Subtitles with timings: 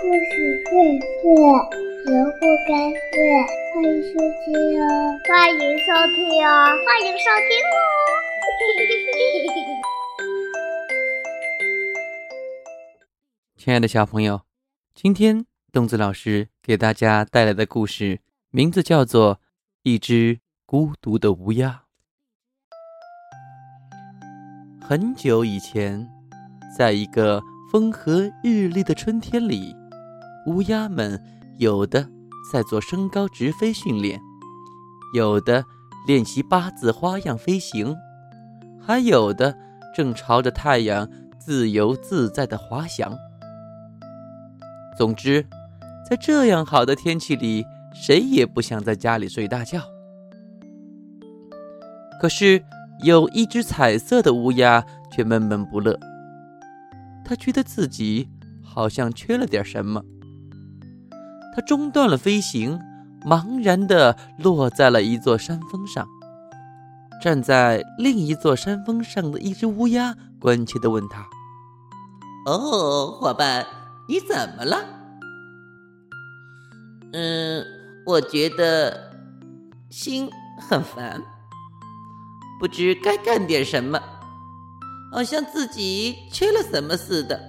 [0.00, 0.70] 故事荟
[1.00, 1.26] 萃，
[2.06, 3.18] 萝卜开会，
[3.74, 4.86] 欢迎收听哦！
[5.26, 6.16] 欢迎收听
[6.46, 6.48] 哦！
[6.86, 7.76] 欢迎收听哦！
[13.56, 14.42] 亲爱的小朋友，
[14.94, 18.20] 今天东子老师给大家带来的故事
[18.50, 19.34] 名字叫做
[19.82, 21.82] 《一只孤独的乌鸦》。
[24.86, 26.08] 很久以前，
[26.78, 27.42] 在一个
[27.72, 29.74] 风和日丽的春天里，
[30.46, 31.22] 乌鸦们
[31.58, 32.08] 有的
[32.52, 34.20] 在做升高直飞训练，
[35.14, 35.64] 有的
[36.06, 37.94] 练习八字花样飞行，
[38.80, 39.54] 还有的
[39.94, 43.16] 正朝着太阳自由自在的滑翔。
[44.96, 45.46] 总之，
[46.08, 49.82] 在这样好的天气里，谁也不想在家里睡大觉。
[52.20, 52.64] 可是，
[53.04, 55.98] 有一只彩色的乌鸦却闷闷不乐。
[57.24, 58.28] 它觉得自己
[58.64, 60.02] 好像缺了点什么。
[61.58, 62.78] 他中断了飞行，
[63.26, 66.06] 茫然地落在了一座山峰上。
[67.20, 71.26] 站在另一座山峰上的一只乌鸦关切地问他
[72.46, 73.66] ：“哦，伙伴，
[74.08, 74.78] 你怎么了
[77.12, 77.66] ？”“嗯，
[78.06, 79.10] 我觉得
[79.90, 81.20] 心很烦。”
[82.60, 84.00] 不知该干点什么，
[85.10, 87.40] 好像自己缺了什么似的。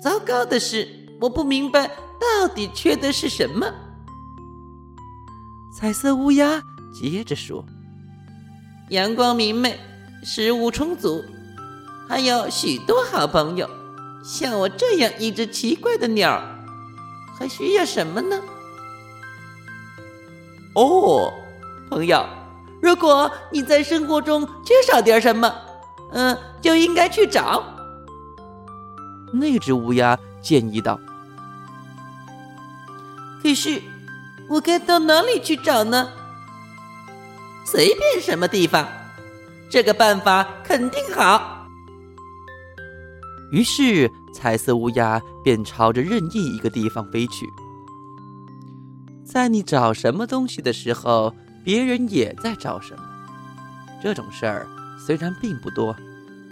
[0.00, 1.86] 糟糕的是，我不明白
[2.20, 3.66] 到底缺的是什么。
[5.72, 6.62] 彩色乌鸦
[6.92, 7.64] 接着说
[8.90, 9.78] ：“阳光明媚，
[10.22, 11.24] 食物充足，
[12.08, 13.68] 还有许多好朋友。
[14.22, 16.40] 像我这样一只奇怪的鸟，
[17.38, 18.40] 还需要什么呢？”
[20.76, 21.32] 哦，
[21.90, 22.24] 朋友。
[22.82, 25.52] 如果你在生活中缺少点什么，
[26.12, 27.64] 嗯，就应该去找。
[29.32, 31.00] 那只乌鸦建议道
[33.42, 33.80] ：“可是，
[34.48, 36.08] 我该到哪里去找呢？
[37.66, 38.86] 随便什么地方，
[39.70, 41.66] 这个办法肯定好。”
[43.50, 47.46] 于是，彩色乌鸦便朝着任意一个地方飞去。
[49.24, 51.34] 在你找什么东西的时候。
[51.64, 53.02] 别人也在找什么？
[54.02, 54.68] 这种事儿
[54.98, 55.96] 虽然并不多，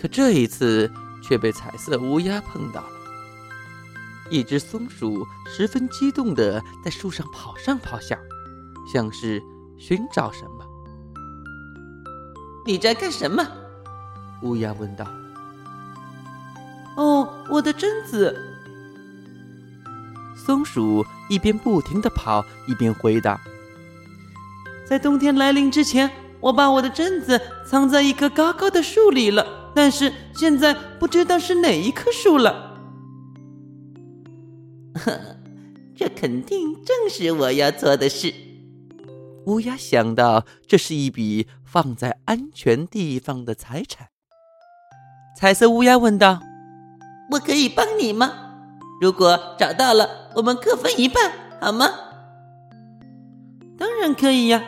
[0.00, 0.90] 可这一次
[1.22, 2.82] 却被彩色乌鸦碰到。
[4.32, 8.18] 一只松鼠十分激动地在树上跑上跑下，
[8.90, 9.42] 像是
[9.78, 10.64] 寻找什么。
[12.64, 13.46] 你在干什么？
[14.40, 15.06] 乌鸦问道。
[16.96, 18.34] 哦，我的榛子。
[20.34, 23.38] 松鼠一边不停地跑，一边回答。
[24.86, 26.10] 在冬天来临之前，
[26.40, 29.70] 我把我的榛子藏在一棵高高的树里了。
[29.74, 32.71] 但是现在不知道是哪一棵树了。
[35.04, 35.36] 呵，
[35.96, 38.32] 这肯定正是我要做的事。
[39.46, 44.08] 乌鸦想到，这是一笔放在安全地方的财产。
[45.36, 46.40] 彩色乌鸦问道
[47.32, 48.32] ：“我可以帮你吗？
[49.00, 51.88] 如果找到了，我们各分一半，好吗
[53.76, 54.62] ？”“当然可以呀。”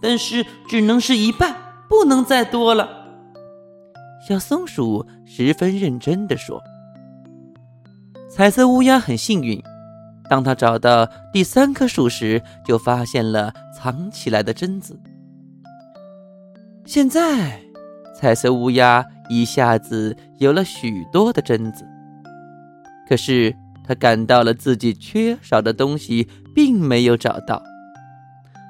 [0.00, 1.56] 但是只能是一半，
[1.88, 3.06] 不能再多了。
[4.28, 6.62] 小松鼠十分认真的说
[8.36, 9.58] ：“彩色乌鸦很幸运，
[10.28, 15.00] 当他找到第三棵树时，就发现了藏起来的榛子。
[16.84, 17.58] 现在，
[18.14, 21.82] 彩色乌鸦一下子有了许多的榛子。
[23.08, 27.62] 可是，他感到了自己缺少的东西，并没有找到。”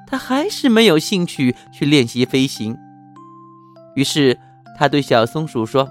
[0.07, 2.73] 他还是没有兴趣去练习飞行，
[3.95, 4.39] 于是
[4.77, 5.89] 他对小松鼠说：“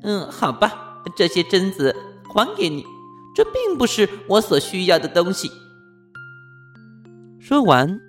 [0.00, 1.94] 嗯，好吧，这些榛子
[2.24, 2.84] 还给你，
[3.34, 5.50] 这并不是我所需要的东西。”
[7.38, 8.00] 说完，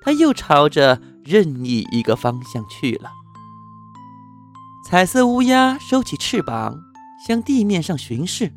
[0.00, 3.10] 他又朝着任意一个方向去了。
[4.88, 6.78] 彩色乌鸦收起翅膀，
[7.26, 8.52] 向地面上巡视。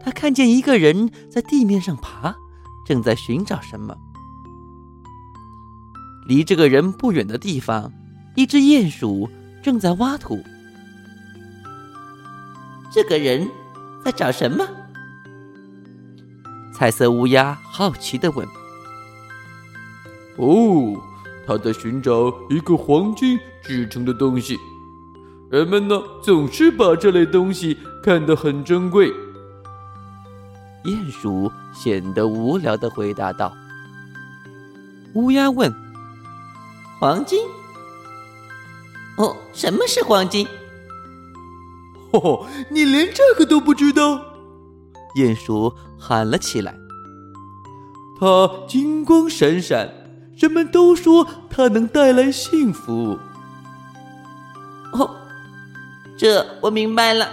[0.00, 2.36] 他看见一个人在地面上爬。
[2.86, 3.96] 正在寻找什么？
[6.28, 7.92] 离这个人不远的地方，
[8.36, 9.28] 一只鼹鼠
[9.60, 10.40] 正在挖土。
[12.92, 13.48] 这个人
[14.04, 14.66] 在找什么？
[16.74, 18.46] 彩色乌鸦好奇的问。
[20.36, 21.00] “哦，
[21.46, 24.58] 他在寻找一个黄金制成的东西。
[25.50, 29.12] 人们呢，总是把这类东西看得很珍贵。”
[30.84, 33.52] 鼹鼠显得无聊的回答道
[35.14, 35.72] ：“乌鸦问，
[37.00, 37.40] 黄金？
[39.16, 40.46] 哦，什么是黄金？
[42.18, 44.20] 哦，你连这个都不知道？
[45.16, 46.74] 鼹鼠喊了起来
[48.20, 49.90] ：“它金光闪闪，
[50.36, 53.18] 人们都说它能带来幸福。”
[54.92, 55.16] 哦，
[56.18, 57.28] 这我明白了，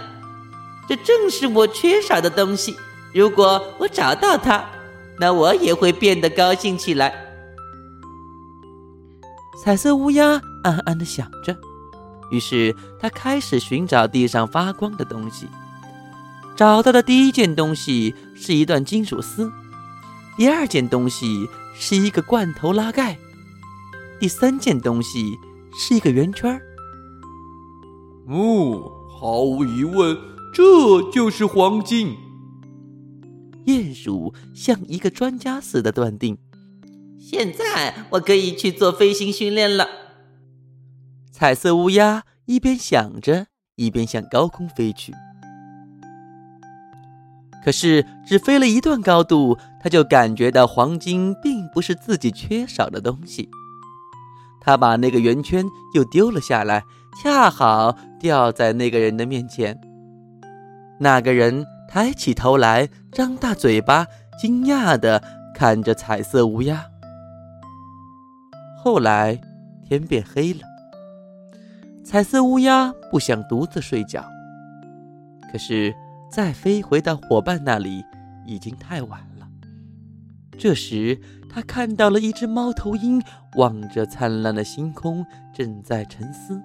[0.88, 2.76] 这正是我缺少的东西。
[3.14, 4.64] 如果我找到它，
[5.18, 7.14] 那我也会变得高兴起来。
[9.62, 11.56] 彩色乌鸦暗暗的想着，
[12.34, 15.46] 于是他开始寻找地上发光的东西。
[16.56, 19.52] 找到的第一件东西是一段金属丝，
[20.36, 21.48] 第二件东西
[21.78, 23.16] 是一个罐头拉盖，
[24.18, 25.36] 第三件东西
[25.78, 26.60] 是一个圆圈。
[28.28, 30.16] 哦，毫无疑问，
[30.52, 32.16] 这就是黄金。
[33.66, 36.36] 鼹鼠像一个专家似的断定。
[37.18, 40.03] 现在我可以去做飞行训练了。
[41.36, 45.12] 彩色乌鸦一边想着，一边向高空飞去。
[47.64, 53.48] 可是，只飞了一段高度，他就感觉到黄金并不是自己缺少的东西。
[54.60, 56.84] 他把那个圆圈又丢了下来，
[57.20, 59.76] 恰好掉在那个人的面前。
[61.00, 64.06] 那个人抬起头来，张大嘴巴，
[64.40, 65.20] 惊讶地
[65.52, 66.84] 看着彩色乌鸦。
[68.78, 69.40] 后来，
[69.88, 70.60] 天变黑了。
[72.04, 74.24] 彩色乌鸦不想独自睡觉，
[75.50, 75.94] 可是。
[76.30, 78.04] 再飞回到伙伴那里，
[78.44, 79.48] 已经太晚了。
[80.58, 81.16] 这时，
[81.48, 83.22] 他看到了一只猫头鹰，
[83.56, 85.24] 望着灿烂的星空，
[85.54, 86.60] 正在沉思。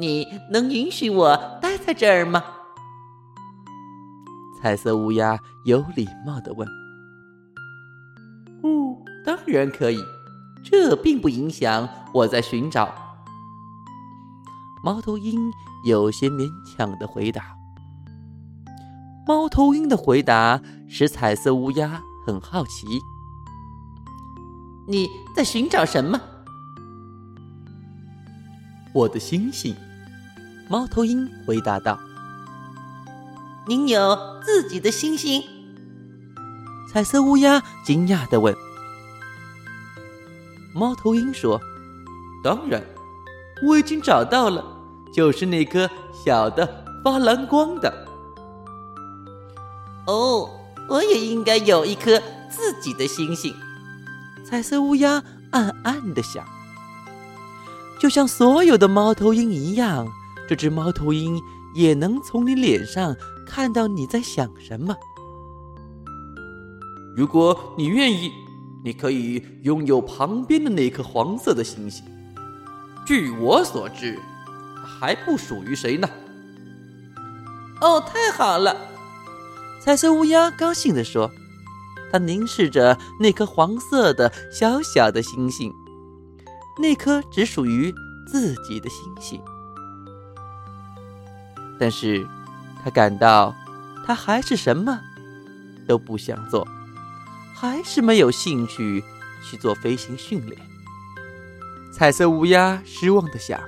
[0.00, 2.42] 你能允许我待在这儿吗？
[4.60, 6.66] 彩色乌鸦有礼貌的问。
[8.64, 10.02] “哦，当然可以，
[10.70, 12.92] 这并不影响我在寻找。”
[14.84, 15.52] 猫头鹰。
[15.82, 17.56] 有些勉强的回答。
[19.26, 22.86] 猫头鹰的回答使彩色乌鸦很好奇
[24.88, 26.20] ：“你在寻找什么
[28.94, 29.74] ？”“我的星星。”
[30.68, 31.98] 猫头鹰回答道。
[33.68, 35.42] “您有自己的星星？”
[36.90, 38.67] 彩色乌鸦惊讶的问。
[40.78, 41.60] 猫头鹰说
[42.44, 42.80] ：“当然，
[43.66, 44.64] 我已经找到了。”
[45.12, 47.92] 就是那颗小的发蓝光的。
[50.06, 50.48] 哦，
[50.88, 53.52] 我也应该有一颗自己的星星。
[54.44, 56.44] 彩色乌鸦暗暗的想。
[57.98, 60.06] 就像所有的猫头鹰一样，
[60.48, 61.42] 这只猫头鹰
[61.74, 63.16] 也能从你脸上
[63.46, 64.94] 看到你在想什么。
[67.16, 68.30] 如果你愿意，
[68.88, 72.02] 你可以拥有旁边的那颗黄色的星星。
[73.06, 74.18] 据我所知。
[75.00, 76.08] 还不属于谁呢？
[77.80, 78.74] 哦，太好了！
[79.80, 81.30] 彩色乌鸦高兴地说
[82.10, 85.72] ：“它凝视着那颗黄色的小小的星星，
[86.80, 87.94] 那颗只属于
[88.26, 89.40] 自己的星星。
[91.78, 92.26] 但是，
[92.82, 93.54] 他感到
[94.04, 94.98] 他还是什么
[95.86, 96.66] 都不想做，
[97.60, 99.02] 还是没有兴趣
[99.42, 100.60] 去做飞行训练。”
[101.92, 103.60] 彩色乌鸦失望的想。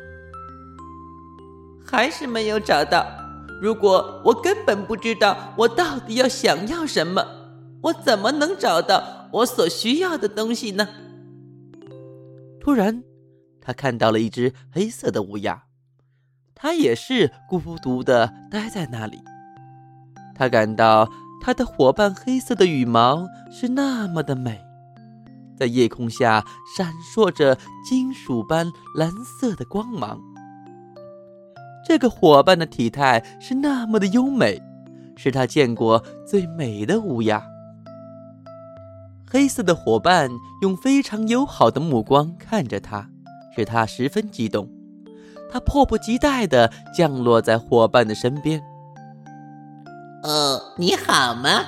[1.85, 3.05] 还是没有找到。
[3.61, 7.27] 如果我根本不知道我到底要想要什么，
[7.83, 10.89] 我怎么能找到我所需要的东西呢？
[12.61, 13.03] 突然，
[13.61, 15.65] 他看到了一只黑色的乌鸦，
[16.55, 19.19] 它也是孤独的待在那里。
[20.37, 24.61] 他感到它的伙伴黑色的羽毛是那么的美，
[25.57, 26.45] 在夜空下
[26.77, 27.57] 闪烁着
[27.89, 30.21] 金属般蓝色的光芒。
[31.85, 34.63] 这个伙伴的体态是那么的优美，
[35.17, 37.43] 是他见过最美的乌鸦。
[39.29, 40.31] 黑色的伙伴
[40.61, 43.09] 用非常友好的目光看着他，
[43.57, 44.69] 使他十分激动。
[45.51, 48.63] 他迫不及待地降落在伙伴的身边。
[50.23, 51.65] “哦，你好吗？”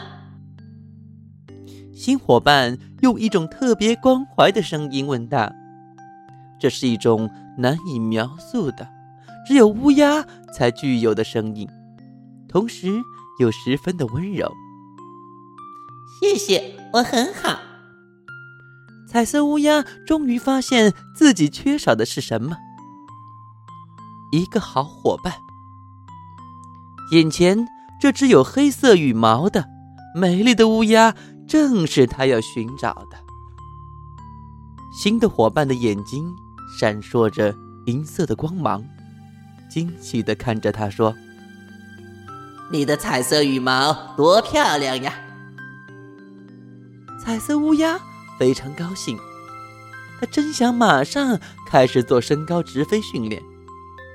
[1.94, 5.52] 新伙伴用一种特别关怀的声音问道。
[6.60, 8.88] 这是一种难以描述的。
[9.46, 11.68] 只有乌鸦才具有的声音，
[12.48, 12.88] 同时
[13.40, 14.48] 又十分的温柔。
[16.20, 17.58] 谢谢，我很好。
[19.08, 22.56] 彩色乌鸦终于发现自己缺少的是什么？
[24.30, 25.34] 一个好伙伴。
[27.10, 27.58] 眼前
[28.02, 29.64] 这只有黑色羽毛的
[30.12, 31.14] 美丽的乌鸦，
[31.46, 33.16] 正是他要寻找的。
[34.92, 36.34] 新的伙伴的眼睛
[36.76, 37.54] 闪烁着
[37.86, 38.84] 银色的光芒。
[39.70, 41.14] 惊奇地看着他说
[42.72, 45.14] ：“你的彩色羽毛多漂亮呀！
[47.24, 48.00] 彩色乌鸦
[48.36, 49.16] 非常高兴，
[50.18, 53.40] 他真想马上开始做身高直飞训练，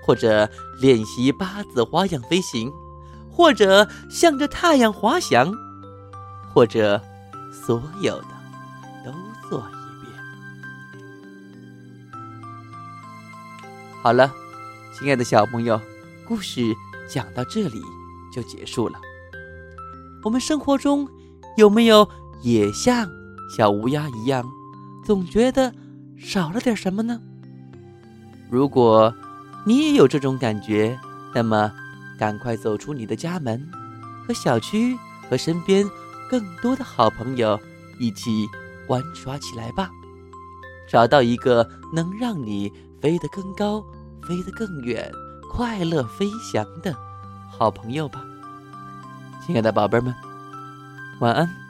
[0.06, 0.50] 或者
[0.82, 2.70] 练习八字花样飞行，
[3.38, 5.54] 或者向着太阳滑翔，
[6.52, 7.00] 或者
[7.54, 8.28] 所有的
[9.06, 9.12] 都
[9.48, 10.12] 做一遍。
[14.02, 14.34] 好了，
[14.98, 15.80] 亲爱的小朋友，
[16.28, 16.74] 故事
[17.08, 17.80] 讲到这里
[18.34, 19.00] 就结束了。
[20.24, 21.08] 我们生活中
[21.58, 22.10] 有没有？
[22.42, 23.08] 也像
[23.56, 24.44] 小乌鸦一样，
[25.06, 25.72] 总觉得
[26.18, 27.20] 少了点什么呢？
[28.50, 29.14] 如果
[29.64, 31.00] 你也有这种感觉，
[31.36, 31.72] 那么
[32.18, 33.70] 赶快走出你的家门，
[34.28, 34.98] 和小区
[35.30, 35.86] 和身边
[36.30, 37.60] 更多的好朋友
[38.00, 38.48] 一起
[38.88, 39.90] 玩耍起来吧！
[40.90, 42.72] 找到一个能让你
[43.02, 43.84] 飞得更高、
[44.28, 45.12] 飞得更远、
[45.52, 46.96] 快乐飞翔的
[47.50, 48.24] 好朋友吧！
[49.46, 50.14] 亲爱的宝贝们，
[51.20, 51.67] 晚安。